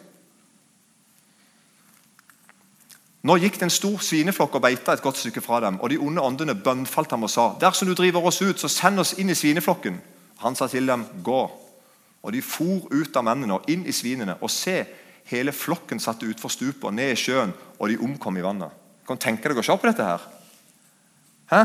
[3.22, 5.80] Nå gikk det en stor svineflokk og beita et godt stykke fra dem.
[5.80, 8.98] og De onde åndene bønnfalt ham og sa, dersom du driver oss ut, så send
[8.98, 10.00] oss inn i svineflokken.
[10.42, 11.42] Han sa til dem, gå.
[12.22, 14.38] Og De for ut av mennene og inn i svinene.
[14.42, 14.85] Og se,
[15.30, 18.74] hele flokken satte utfor stupet og ned i sjøen, og de omkom i vannet.
[19.06, 20.26] Kan du tenke deg å se på dette her?
[21.50, 21.62] Hæ?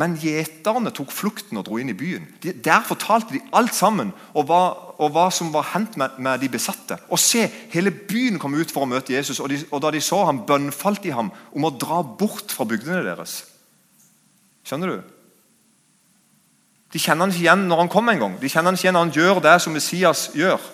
[0.00, 2.24] Men gjeterne tok flukten og dro inn i byen.
[2.40, 4.60] De, der fortalte de alt sammen og hva,
[4.96, 6.96] og hva som var hendt med, med, de besatte.
[7.12, 10.00] Og se, Hele byen kom ut for å møte Jesus, og, de, og da de
[10.00, 13.42] så ham, bønnfalt de ham om å dra bort fra bygdene deres.
[14.64, 15.10] Skjønner du?
[16.92, 18.38] De kjenner han ikke igjen når han kommer en gang.
[18.40, 20.70] De kjenner han ikke igjen når han gjør det som Messias gjør.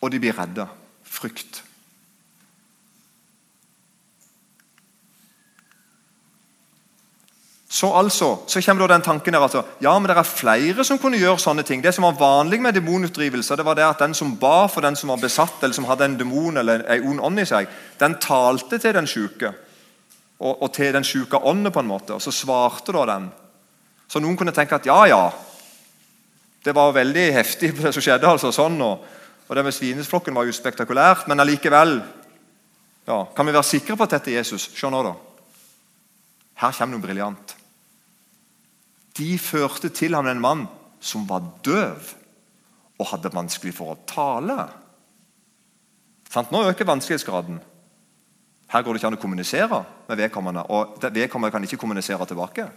[0.00, 0.66] Og de blir redde.
[1.06, 1.64] Frykt.
[7.72, 10.98] Så altså, så kommer da den tanken der altså, ja, men det er flere som
[10.98, 11.78] kunne gjøre sånne ting.
[11.84, 14.96] Det som var vanlig med demonutdrivelse, det var det at den som ba for den
[14.98, 17.68] som var besatt, eller som hadde en demon eller en ond ånd i seg,
[18.00, 19.52] den talte til den syke.
[20.40, 22.16] Og, og, til den syke ånden, på en måte.
[22.16, 23.30] Og så svarte da den.
[24.10, 25.22] Så noen kunne tenke at ja, ja.
[26.64, 28.26] Det var veldig heftig, det som skjedde.
[28.26, 29.06] altså sånn, og,
[29.46, 32.00] og det med svinesflokken var jo spektakulært, men allikevel
[33.06, 34.72] ja, Kan vi være sikre på at dette er Jesus?
[34.74, 35.14] Se nå, da.
[36.66, 37.59] Her kommer noe briljant.
[39.18, 40.66] De førte til ham en mann
[41.00, 42.14] som var døv
[43.00, 44.68] og hadde vanskelig for å tale.
[46.30, 47.58] Nå øker vanskelighetsgraden.
[48.70, 52.68] Her går det ikke an å kommunisere med vedkommende, og vedkommende kan ikke kommunisere tilbake.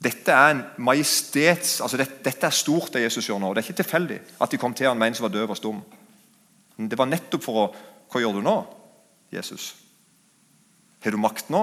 [0.00, 3.52] Dette er en majestets, altså det, dette, er stort, det Jesus gjør nå.
[3.52, 5.58] Det er ikke tilfeldig at de kom til han med en som var døv og
[5.60, 5.80] stum.
[6.80, 7.70] Det var nettopp for å
[8.10, 8.56] Hva gjør du nå,
[9.30, 9.68] Jesus?
[11.04, 11.60] Har du makt nå?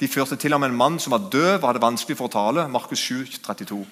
[0.00, 2.66] De førte til ham en mann som var døv og hadde vanskelig for å tale.
[2.70, 3.84] Markus 7, 32.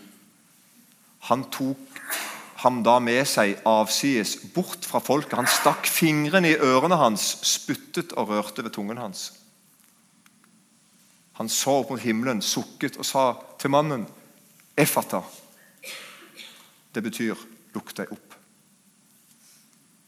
[1.30, 2.16] Han tok
[2.62, 5.38] ham da med seg avsides bort fra folket.
[5.38, 9.30] Han stakk fingrene i ørene hans, spyttet og rørte ved tungen hans.
[11.38, 13.24] Han så opp mot himmelen, sukket og sa
[13.58, 14.06] til mannen,
[14.76, 15.22] 'Effata'.
[16.94, 17.34] Det betyr
[17.74, 18.36] 'lukk deg opp'.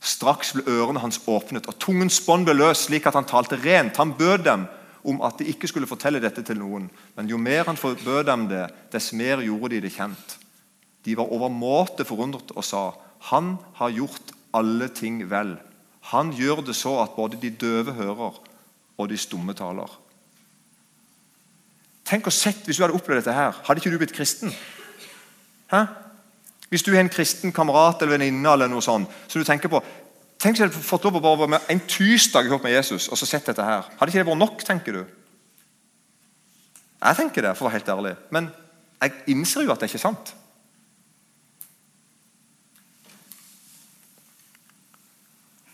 [0.01, 3.97] Straks ble ørene hans åpnet, og tungens bånd ble løst, slik at han talte rent.
[3.97, 4.67] Han bød dem
[5.05, 6.89] om at de ikke skulle fortelle dette til noen.
[7.17, 10.39] Men jo mer han forbød dem det, dess mer gjorde de det kjent.
[11.05, 12.93] De var overmåte forundret og sa,
[13.31, 15.59] 'Han har gjort alle ting vel.'
[16.01, 18.41] 'Han gjør det så at både de døve hører,
[18.99, 19.99] og de stumme taler.'
[22.05, 23.53] Tenk og sett hvis du hadde opplevd dette her.
[23.65, 24.53] Hadde ikke du blitt kristen?
[25.73, 25.85] Hæ?
[26.69, 29.81] Hvis du har en kristen kamerat eller venninne eller noe sånt, så du tenker på
[30.45, 33.25] Tenk hvis jeg hadde fått lov å være med en tirsdag med Jesus og så
[33.25, 33.87] sett dette her.
[33.97, 35.05] Hadde ikke det vært nok, tenker du?
[37.01, 38.13] Jeg tenker det, for å være helt ærlig.
[38.29, 38.51] Men
[39.01, 40.35] jeg innser jo at det ikke er sant.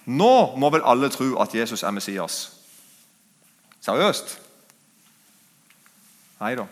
[0.06, 2.38] Nå må vel alle tro at Jesus er Messias?
[3.82, 4.38] Seriøst?
[6.44, 6.70] Nei da.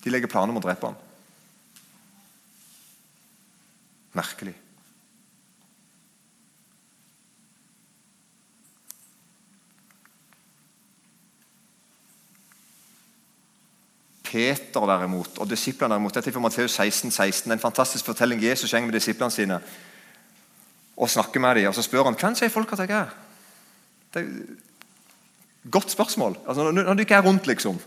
[0.00, 0.96] De legger planer om å drepe ham.
[4.16, 4.56] Merkelig.
[14.32, 18.40] Peter derimot, og disiplene derimot, Dette er fra Matteus 16, 16, en fantastisk fortelling.
[18.42, 19.60] Jesus går med disiplene sine
[20.96, 21.68] og snakker med dem.
[21.68, 23.16] og Så spør han hvem sier folk at jeg er.
[24.14, 24.28] Det er
[25.70, 26.36] Godt spørsmål.
[26.48, 27.78] Altså, når du ikke er rundt, liksom.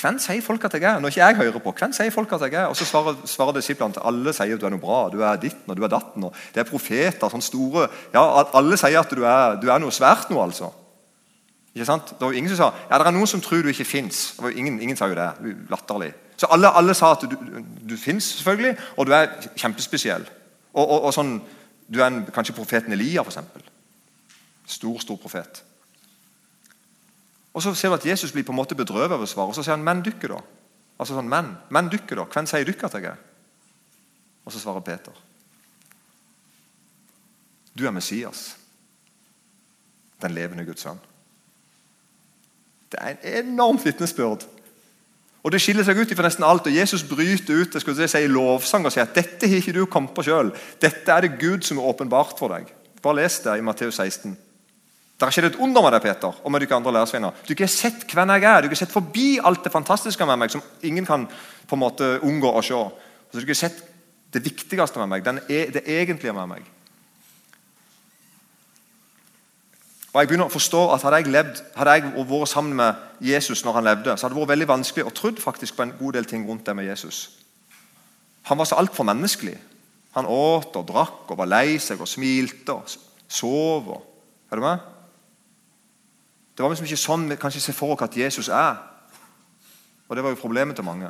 [0.00, 0.98] Hvem sier folk at jeg er?
[0.98, 2.66] Når ikke jeg hører på, hvem sier folk at jeg er?
[2.66, 5.08] Og Så svarer, svarer disiplene til alle sier at du er noe bra.
[5.12, 6.24] Du er ditten og du er datten.
[6.54, 7.28] Det er profeter.
[7.28, 8.22] sånn store, ja,
[8.58, 10.72] Alle sier at du er, du er noe svært nå, altså.
[11.74, 12.10] Ikke sant?
[12.12, 14.34] Det var jo ingen som sa ja, det er noen som tror du ikke fins.
[14.54, 15.30] Ingen, ingen sa jo det.
[15.72, 16.12] Latterlig.
[16.36, 17.36] Så alle, alle sa at du,
[17.88, 20.24] du, fins, selvfølgelig, og du er kjempespesiell.
[20.72, 21.36] Og, og, og sånn,
[21.92, 23.36] Du er en, kanskje profeten Elia, f.eks.
[24.66, 25.58] Stor, stor profet.
[27.52, 29.52] Og Så ser du at Jesus blir på en måte bedrøvet over svaret.
[29.52, 30.38] Og så sier han, men dukker da?
[30.96, 32.24] Altså sånn, menn, menn dukker da.
[32.32, 33.20] Hvem sier dere at jeg er?
[34.46, 35.12] Og så svarer Peter.
[37.76, 38.56] Du er Messias,
[40.22, 41.00] den levende Guds sønn.
[42.92, 44.44] Det er en enormt vitnesbyrd.
[45.42, 46.66] Og Det skiller seg ut fra nesten alt.
[46.66, 49.86] og Jesus bryter ut skulle si, i lovsang og sier at dette har ikke du
[49.86, 50.52] kommet på sjøl.
[50.80, 52.70] Dette er det Gud som er åpenbart for deg.
[53.02, 54.36] Bare les det i Matteus 16.
[55.18, 57.30] Det har skjedd et under med deg, Peter, og med dere andre lærersveiner.
[57.30, 58.60] Du har ikke sett hvem jeg er.
[58.60, 61.26] Du har ikke sett forbi alt det fantastiske med meg som ingen kan
[61.66, 62.78] på en måte unngå å se.
[63.30, 63.82] Du har ikke sett
[64.32, 66.66] det viktigste med meg, e, det egentlige med meg.
[70.12, 72.94] Og jeg begynner å forstå at Hadde jeg, levd, hadde jeg vært sammen med
[73.24, 75.94] Jesus når han levde, så hadde det vært veldig vanskelig å trodd faktisk på en
[75.98, 77.24] god del ting rundt det med Jesus.
[78.50, 79.56] Han var så altfor menneskelig.
[80.12, 82.90] Han åt og drakk og var lei seg og smilte og
[83.28, 83.88] sov.
[83.88, 84.02] Og,
[84.50, 84.88] er du med?
[86.52, 88.76] Det var liksom ikke sånn vi kanskje ser for oss at Jesus er.
[90.08, 91.08] Og det var jo problemet til mange.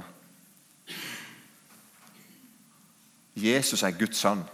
[3.35, 4.45] Jesus er Guds sønn.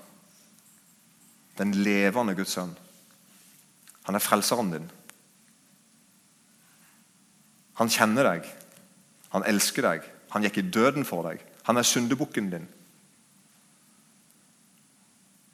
[1.59, 2.73] Den levende Guds sønn.
[4.09, 4.89] Han er frelseren din.
[7.77, 8.47] Han kjenner deg.
[9.35, 10.07] Han elsker deg.
[10.33, 11.43] Han gikk i døden for deg.
[11.69, 12.65] Han er syndebukken din.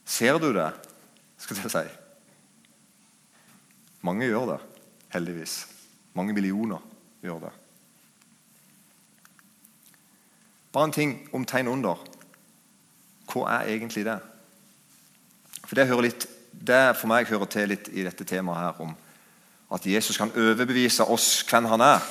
[0.07, 0.69] Ser du det,
[1.43, 1.83] skal jeg si?
[4.07, 4.59] Mange gjør det,
[5.17, 5.57] heldigvis.
[6.15, 6.79] Mange millioner
[7.25, 7.51] gjør det.
[10.71, 11.99] Bare en ting om tegn under.
[13.33, 14.21] Hva er egentlig det?
[15.65, 16.29] For Det hører litt
[16.61, 18.95] det for meg hører til litt i dette temaet her om
[19.75, 22.05] at Jesus kan overbevise oss hvem han er.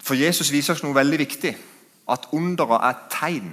[0.00, 1.52] For Jesus viser oss noe veldig viktig.
[2.10, 3.50] At underet er tegn.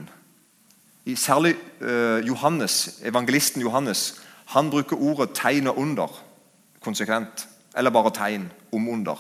[1.16, 6.24] Særlig uh, Johannes, evangelisten Johannes han bruker ordet 'tegn og under'
[6.82, 7.48] konsekvent.
[7.78, 9.20] Eller bare tegn om under.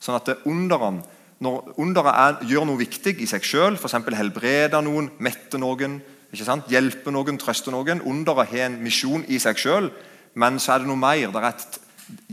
[0.00, 1.02] Sånn at underen,
[1.40, 3.94] Når underet er, gjør noe viktig i seg sjøl, f.eks.
[4.12, 6.02] helbreder noen, metter noen?
[6.30, 8.02] Hjelpe noen, trøste noen.
[8.06, 9.90] Underet har en misjon i seg sjøl,
[10.38, 11.32] men så er det noe mer.
[11.34, 11.78] Det et,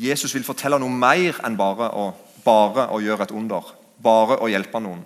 [0.10, 2.12] Jesus vil fortelle noe mer enn bare å,
[2.46, 3.74] bare å gjøre et under.
[4.04, 5.02] Bare å hjelpe noen.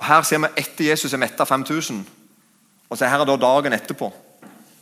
[0.00, 2.04] Og Her ser vi etter Jesus er metta 5000.
[2.90, 4.10] Og så Her er da dagen etterpå,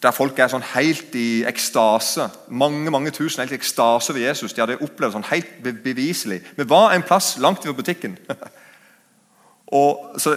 [0.03, 2.29] der folk er sånn helt i ekstase.
[2.55, 4.55] Mange mange tusen helt i ekstase ved Jesus.
[4.55, 6.39] De hadde opplevd sånn helt beviselig.
[6.57, 8.15] Vi var en plass langt over butikken.
[9.81, 10.37] og, så,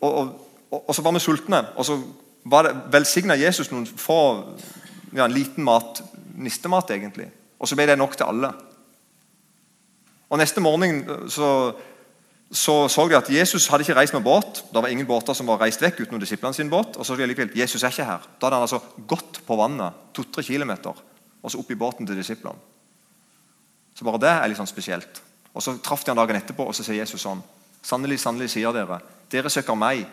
[0.00, 0.43] og, og
[0.74, 1.62] og, og, så var vi sultne.
[1.78, 1.98] Og så
[2.50, 4.18] var det velsigna Jesus noen få
[5.14, 6.02] ja, en liten mat,
[6.34, 7.30] nistemat, egentlig.
[7.58, 8.50] Og så ble det nok til alle.
[10.28, 11.48] Og Neste morgen så,
[12.50, 14.64] så, så de at Jesus hadde ikke reist med båt.
[14.72, 16.98] Det var ingen båter som var reist vekk utenom disiplene sin båt.
[16.98, 18.26] Og så de likevel, Jesus er ikke her.
[18.40, 21.04] Da hadde han altså gått på vannet to-tre kilometer
[21.44, 22.56] og så opp i båten til disiplene.
[23.94, 25.20] Så bare det er litt sånn spesielt.
[25.54, 27.42] Og Så traff de han dagen etterpå, og så sier Jesus sånn
[27.84, 28.96] Sannelig, sannelig, sier dere,
[29.28, 30.06] dere søker meg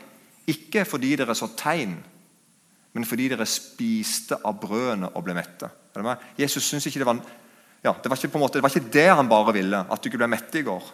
[0.50, 1.94] ikke fordi dere så tegn,
[2.92, 5.70] men fordi dere spiste av brødene og ble mette.
[6.40, 7.22] Jesus syns ikke det var,
[7.84, 10.22] ja, det, var ikke måte, det var ikke det han bare ville, at du ikke
[10.22, 10.92] ble mett i går.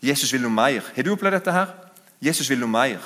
[0.00, 0.84] Jesus vil noe mer.
[0.96, 1.54] Har du opplevd dette?
[1.54, 1.72] her?
[2.20, 3.00] Jesus vil noe mer.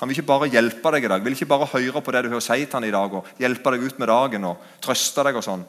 [0.00, 2.32] Han vil ikke bare hjelpe deg i dag, vil ikke bare høre på det du
[2.32, 5.38] hører si til han i dag, og hjelpe deg ut med dagen og trøste deg.
[5.38, 5.62] og sånn.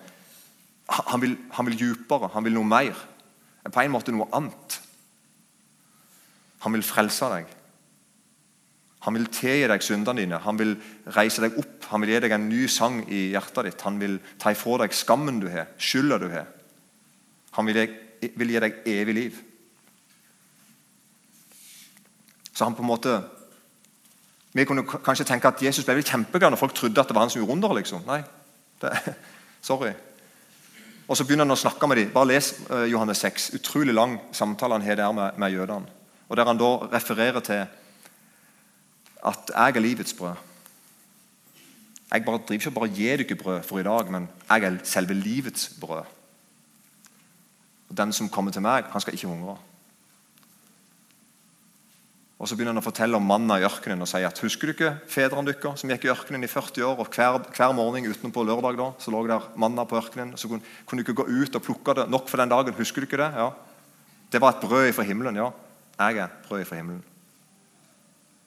[0.89, 2.97] Han vil, han vil djupere, han vil noe mer.
[3.69, 4.79] På en måte noe annet.
[6.65, 7.51] Han vil frelse deg.
[9.03, 10.77] Han vil tilgi deg syndene dine, han vil
[11.11, 13.81] reise deg opp, han vil gi deg en ny sang i hjertet ditt.
[13.83, 16.47] Han vil ta ifra deg skammen du har, skylda du har.
[17.57, 17.81] Han vil,
[18.23, 19.41] vil, gi deg evig liv.
[22.53, 23.21] Så han på en måte
[24.53, 27.31] Vi kunne kanskje tenke at Jesus ble kjempeglad når folk trodde at det var han
[27.33, 27.71] som gjorde under.
[27.73, 28.03] liksom.
[28.05, 28.19] Nei,
[28.81, 28.91] det,
[29.69, 29.89] sorry.
[31.07, 32.11] Og Så begynner han å snakke med dem.
[32.13, 33.49] Bare les uh, Johannes 6.
[33.57, 35.89] Utrolig lang samtale han har der med, med jødene.
[36.29, 37.65] Og Der han da refererer til
[39.23, 40.35] at jeg er livets brød.
[42.13, 44.77] Jeg bare driver ikke bare og gir dere brød for i dag, men jeg er
[44.83, 46.03] selve livets brød.
[47.89, 49.57] Og Den som kommer til meg, han skal ikke hungre.
[52.39, 54.73] Og Så begynner han å fortelle om mannen i ørkenen og sier at husker du
[54.73, 58.43] ikke fedrene deres som gikk i ørkenen i 40 år, og hver, hver morgen utenpå
[58.43, 60.35] lørdag da, så lå der manna på ørkenen.
[60.37, 62.75] Så kunne, kunne du ikke gå ut og plukke det nok for den dagen.
[62.75, 63.31] Husker du ikke det?
[63.39, 63.49] Ja.
[64.33, 65.39] Det var et brød fra himmelen.
[65.39, 65.49] Ja,
[66.09, 67.12] jeg er brød fra himmelen.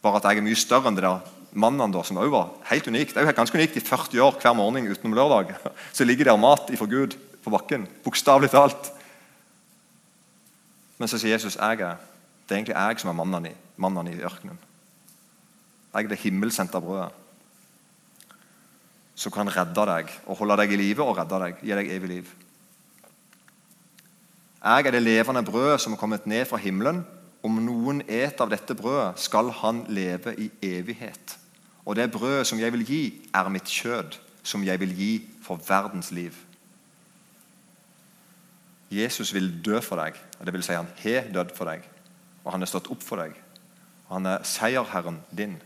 [0.06, 2.86] Bare at jeg er mye større enn det der mannen da, som også var helt
[2.92, 3.14] unikt.
[3.14, 5.56] Det er jo ganske unikt i 40 år hver morgen utenom lørdag.
[5.96, 7.88] Så ligger der mat ifra Gud på bakken.
[8.04, 8.92] Bokstavelig talt.
[10.96, 11.98] Men så sier Jesus jeg er,
[12.46, 14.56] det er egentlig jeg som er mannen i, mannen i ørkenen.
[15.92, 17.10] Jeg er det himmelsendte brødet.
[19.16, 21.60] Som kan redde deg og holde deg i live og redde deg.
[21.60, 22.32] Gi deg evig liv.
[24.62, 27.04] Jeg er det levende brødet som er kommet ned fra himmelen.
[27.46, 31.36] Om noen et av dette brødet, skal han leve i evighet.
[31.86, 35.12] Og det brødet som jeg vil gi, er mitt kjød, som jeg vil gi
[35.44, 36.34] for verdens liv.
[38.90, 41.86] Jesus vil dø for deg, og det vil si han har dødd for deg.
[42.44, 43.34] Og han er stått opp for deg.
[44.10, 45.56] Han er seierherren din.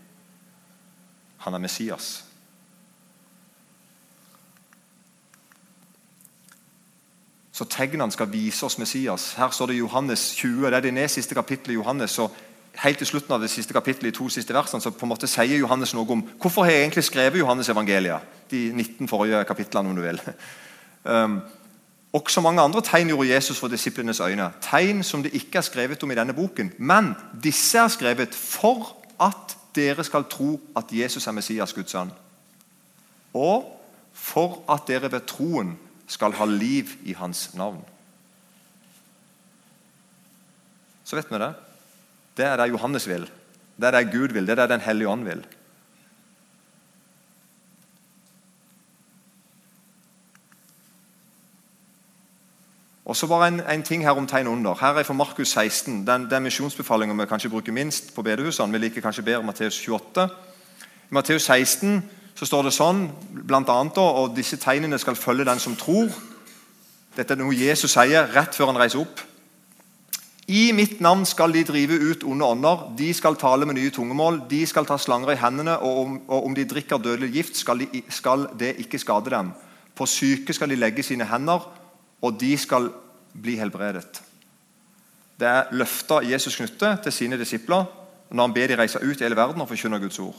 [1.45, 2.30] Han er Messias.
[7.61, 9.33] Så tegnene skal vise oss Messias.
[9.37, 10.65] Her står det Johannes 20.
[10.65, 12.11] Det er det nest siste kapittelet i Johannes.
[12.11, 12.27] så
[12.81, 15.27] Helt til slutten av det siste kapittelet i to siste versene så på en måte
[15.27, 18.23] sier Johannes noe om hvorfor har jeg egentlig skrevet Johannes evangeliet.
[18.49, 20.21] De 19 forrige kapitlene, om du vil.
[21.03, 21.35] Um,
[22.13, 24.49] også mange andre tegn gjorde Jesus for disiplenes øyne.
[24.61, 26.73] Tegn som det ikke er skrevet om i denne boken.
[26.77, 32.09] Men disse er skrevet for at dere skal tro at Jesus er Messias, Guds sønn.
[33.33, 33.69] Og
[34.13, 35.77] for at dere ved troen
[36.11, 37.79] skal ha liv i hans navn.
[41.07, 41.53] Så vet vi det.
[42.37, 43.25] Det er det Johannes vil.
[43.79, 44.47] Det er det Gud vil.
[44.47, 45.45] Det er det Den hellige ånd vil.
[53.05, 54.75] Og så bare en, en, ting her om tegn under.
[54.79, 56.07] Her er fra Markus 16.
[56.07, 58.71] Den, den misjonsbefalinga vi kanskje bruker minst på bedehusene.
[58.71, 60.29] Vi liker kanskje bedre Matteus 28.
[61.09, 62.03] I Matteus 16
[62.35, 63.05] så står det sånn,
[63.45, 66.09] blant annet, og disse tegnene skal følge den som tror.
[67.15, 69.21] Dette er noe Jesus sier rett før han reiser opp.
[70.51, 74.41] I mitt navn skal de drive ut onde ånder, de skal tale med nye tungemål,
[74.49, 77.85] de skal ta slanger i hendene, og om, og om de drikker dødelig gift, skal,
[77.85, 79.53] de, skal, det ikke skade dem.
[79.95, 81.69] På syke skal de legge sine hender,
[82.21, 82.89] og de skal
[83.31, 84.21] bli helbredet.
[85.39, 87.87] Det er løfter Jesus knytter til sine disipler
[88.31, 90.37] når han ber de reise ut i hele verden og forkynne Guds ord.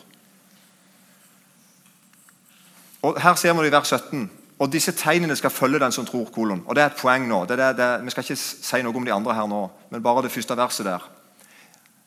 [3.02, 4.30] Og Her ser vi det i vers 17.
[4.58, 6.30] Og disse tegnene skal følge den som tror.
[6.30, 6.64] kolon.
[6.66, 7.44] Og Det er et poeng nå.
[7.44, 10.22] Det det er, vi skal ikke si noe om de andre her nå, men bare
[10.22, 11.10] det første verset der.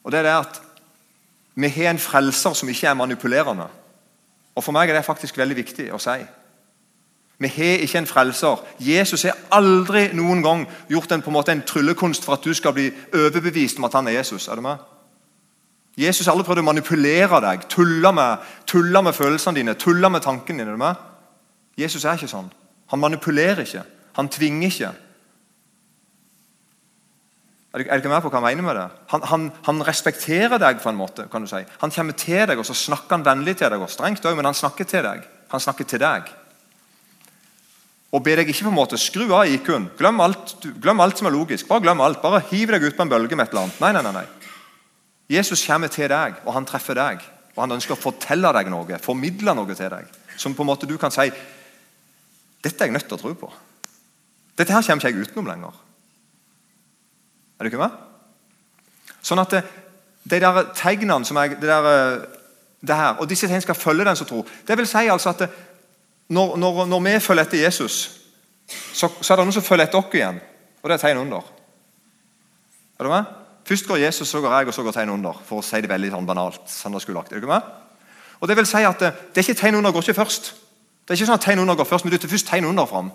[0.04, 0.62] Og det er det at
[1.54, 3.66] Vi har en frelser som ikke er manipulerende.
[4.54, 6.18] Og For meg er det faktisk veldig viktig å si.
[7.38, 8.56] Vi har ikke en frelser.
[8.80, 12.90] Jesus har aldri noen gang gjort en, en, en tryllekunst for at du skal bli
[13.14, 14.48] overbevist om at han er Jesus.
[14.48, 14.76] Er du med?
[15.96, 20.24] Jesus har aldri prøvd å manipulere deg, tulle med, tulle med følelsene dine, tulle med
[20.24, 20.92] tankene dine.
[21.80, 22.50] Jesus er ikke sånn.
[22.92, 23.84] Han manipulerer ikke.
[24.18, 24.92] Han tvinger ikke.
[27.76, 28.86] Er ikke med på hva han mener med det?
[29.12, 31.26] Han, han, han, respekterer deg på en måte.
[31.32, 31.60] kan du si.
[31.82, 33.80] Han kommer til deg og så snakker han vennlig til deg.
[33.80, 35.26] og strengt også, Men han snakker til deg.
[35.52, 36.30] Han snakker til deg.
[38.16, 39.90] Og be deg ikke på en måte skru av IQ-en.
[39.98, 40.22] Glem,
[40.80, 41.68] glem, alt som er logisk.
[41.68, 42.22] Bare glem alt.
[42.22, 43.80] Bare hiv deg ut på en bølge med et eller annet.
[43.82, 44.45] Nei, nei, nei, nei.
[45.30, 47.22] Jesus kommer til deg, og han treffer deg.
[47.56, 50.10] Og han ønsker å fortelle deg noe, formidle noe til deg.
[50.36, 51.30] Som på en måte du kan si
[52.66, 53.48] dette er jeg nødt til å tro på.
[54.58, 55.74] Dette her kommer ikke jeg utenom lenger.
[57.56, 57.94] Er du ikke med?
[59.22, 59.62] Sånn at det,
[60.26, 62.26] de der tegnene som jeg, det der,
[62.82, 64.50] det her, Og disse tegnene skal følge den som tror.
[64.66, 65.50] Det vil si altså at det,
[66.28, 67.96] når, når, når, vi følger etter Jesus,
[68.66, 70.40] så, så, er det noen som følger etter oss igjen.
[70.82, 71.52] Og det er tegn under.
[72.98, 73.34] Er du med?
[73.66, 75.38] Først går Jesus, så går jeg, og så går tegn under.
[75.46, 76.70] For å si det veldig sånn banalt.
[76.86, 77.72] Er du med?
[78.40, 80.52] Og Det vil si at det, det er ikke tegn under går ikke først.
[81.02, 82.86] Det er ikke sånn at tegn under går først, men du tar først tegn under
[82.86, 83.10] fram.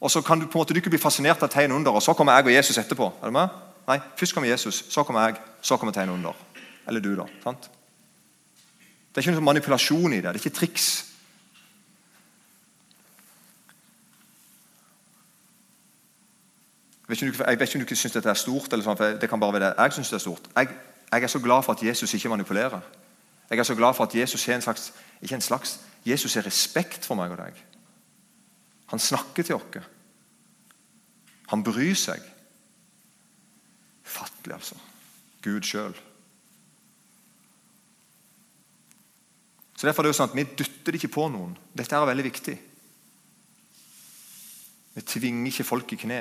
[0.00, 2.02] Og så kan du på en måte du ikke bli fascinert av tegn under, og
[2.02, 3.12] så kommer jeg og Jesus etterpå.
[3.20, 3.60] Er du med?
[3.88, 6.32] Nei, Først kommer Jesus, så kommer jeg, så kommer tegn under.
[6.88, 7.28] Eller du, da.
[7.44, 7.68] sant?
[9.12, 10.32] Det er ikke noe manipulasjon i det.
[10.32, 10.88] Det er ikke triks.
[17.08, 17.18] Jeg
[17.60, 19.74] vet ikke om du syns dette er stort, eller sånt, det kan bare være det.
[19.78, 20.48] Jeg synes det er stort.
[20.56, 20.68] Jeg,
[21.12, 22.80] jeg er så glad for at Jesus ikke manipulerer.
[23.50, 26.46] Jeg er så glad for at Jesus har en slags, ikke en slags, Jesus har
[26.46, 27.58] respekt for meg og deg.
[28.86, 29.82] Han snakker til oss.
[31.48, 32.22] Han bryr seg.
[34.02, 34.78] Fattelig, altså.
[35.42, 35.94] Gud sjøl.
[39.76, 41.56] Så derfor er det jo sånn at Vi dytter det ikke på noen.
[41.74, 42.54] Dette er veldig viktig.
[44.94, 46.20] Vi tvinger ikke folk i kne.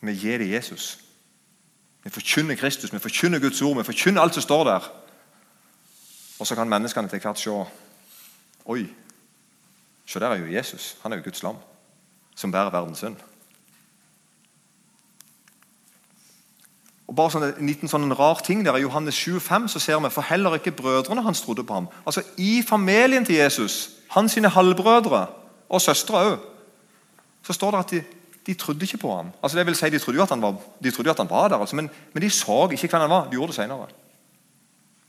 [0.00, 0.98] Vi gir det Jesus.
[2.04, 4.92] Vi forkynner Kristus, vi forkynner Guds ord, vi forkynner alt som står der.
[6.38, 7.64] Og så kan menneskene til hvert se
[8.68, 8.84] Oi,
[10.06, 10.96] se der er jo Jesus.
[11.02, 11.56] Han er jo Guds lam
[12.38, 13.16] som bærer verdens synd.
[17.08, 20.10] Og bare sånn, En liten sånn rar ting der I Johannes 7,5 så ser vi
[20.12, 21.88] for heller ikke brødrene hans trodde på ham.
[22.06, 25.26] Altså I familien til Jesus, hans sine halvbrødre
[25.68, 26.38] og søstre òg,
[27.42, 28.02] så står det at de,
[28.48, 29.30] de, trodde ikke på ham.
[29.42, 31.60] Altså det vil si, De trodde jo at han var, de at han var der,
[31.60, 33.26] altså, men, men, de så ikke hvem han var.
[33.28, 33.88] De gjorde det senere.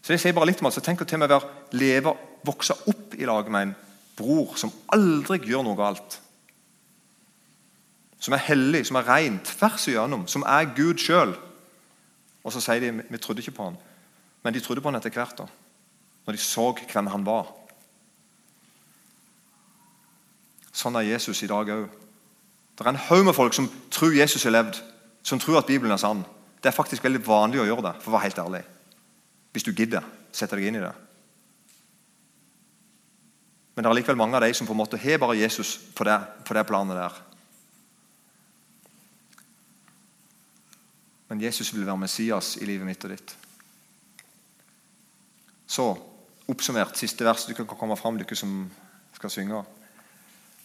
[0.01, 2.13] Så det sier bare litt om altså, Tenk til og med være, leve,
[2.45, 3.75] vokse opp i lag med en
[4.19, 6.19] bror som aldri gjør noe galt.
[8.19, 11.31] som er hellig, som er ren, tvers igjennom, som er Gud sjøl.
[12.43, 13.77] Og så sier de vi trodde ikke på han.
[14.43, 15.45] Men de trodde på han etter hvert, da,
[16.25, 17.47] når de så hvem han var.
[20.75, 21.87] Sånn er Jesus i dag òg.
[22.79, 24.77] Det er en haug med folk som tror Jesus har levd,
[25.23, 26.23] som tror at Bibelen er sann.
[26.63, 28.61] Det er faktisk veldig vanlig å gjøre det, for å være helt ærlig.
[29.51, 30.93] Hvis du gidder sette deg inn i det.
[33.75, 36.07] Men det er likevel mange av de som på en måte har bare Jesus på
[36.07, 36.15] det,
[36.47, 37.19] på det planet der.
[41.29, 43.35] Men Jesus vil være Messias i livet mitt og ditt.
[45.69, 45.91] Så
[46.49, 48.63] oppsummert, siste vers du kan komme fram, dere som
[49.15, 49.61] skal synge.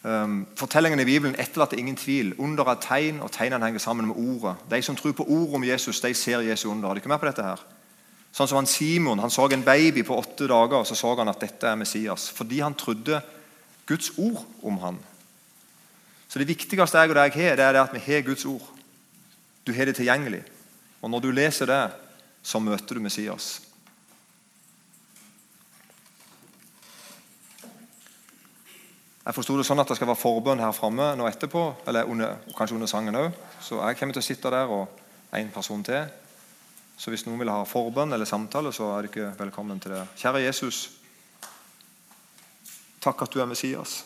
[0.05, 2.35] Um, fortellingen i Bibelen etterlater ingen tvil.
[2.39, 4.59] Under er tegn, og tegnene henger sammen med ordet.
[4.71, 6.89] De som tror på ordet om Jesus, de ser Jesu under.
[6.89, 7.63] Har dere med på dette her?
[8.35, 11.31] Sånn som han Simon han så en baby på åtte dager og så så han
[11.31, 12.29] at dette er Messias.
[12.35, 13.23] Fordi han trodde
[13.87, 14.99] Guds ord om han.
[16.29, 18.65] Så Det viktigste jeg og deg har, det er at vi har Guds ord.
[19.65, 20.43] Du har det tilgjengelig.
[21.01, 21.91] Og Når du leser det,
[22.43, 23.61] så møter du Messias.
[29.25, 32.43] Jeg forsto det sånn at det skal være forbønn her framme nå etterpå, eller under,
[32.59, 33.31] kanskje under sangen òg.
[33.64, 35.01] Så jeg kommer til å sitte der og
[35.33, 36.11] en person til.
[37.01, 40.03] Så hvis noen vil ha forbønn eller samtale, så er du ikke velkommen til det.
[40.20, 40.85] Kjære Jesus.
[43.01, 44.03] Takk at du er Messias.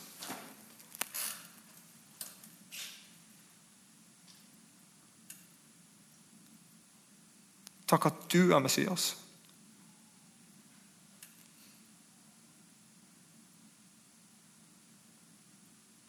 [7.89, 9.17] Takk at du er Messias.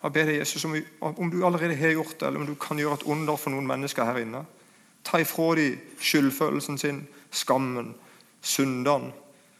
[0.09, 2.95] Jeg ber deg, Jesus, om, du allerede har gjort det, eller om du kan gjøre
[2.97, 4.39] et under for noen mennesker her inne.
[5.05, 7.91] Ta ifra dem skyldfølelsen sin, skammen,
[8.41, 9.11] syndene,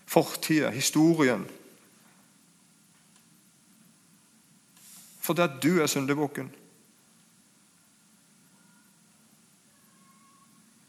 [0.10, 1.44] fortida, historien.
[5.22, 6.50] For det at du er syndebukken.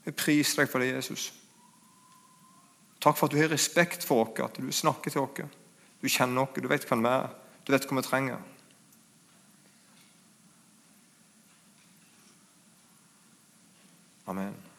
[0.07, 1.27] Jeg priser deg for det, Jesus.
[2.97, 5.45] Takk for at du har respekt for oss, at du snakker til oss.
[6.01, 7.29] Du kjenner oss, du vet hvem vi er,
[7.67, 8.41] du vet hva vi trenger.
[14.27, 14.70] Amen.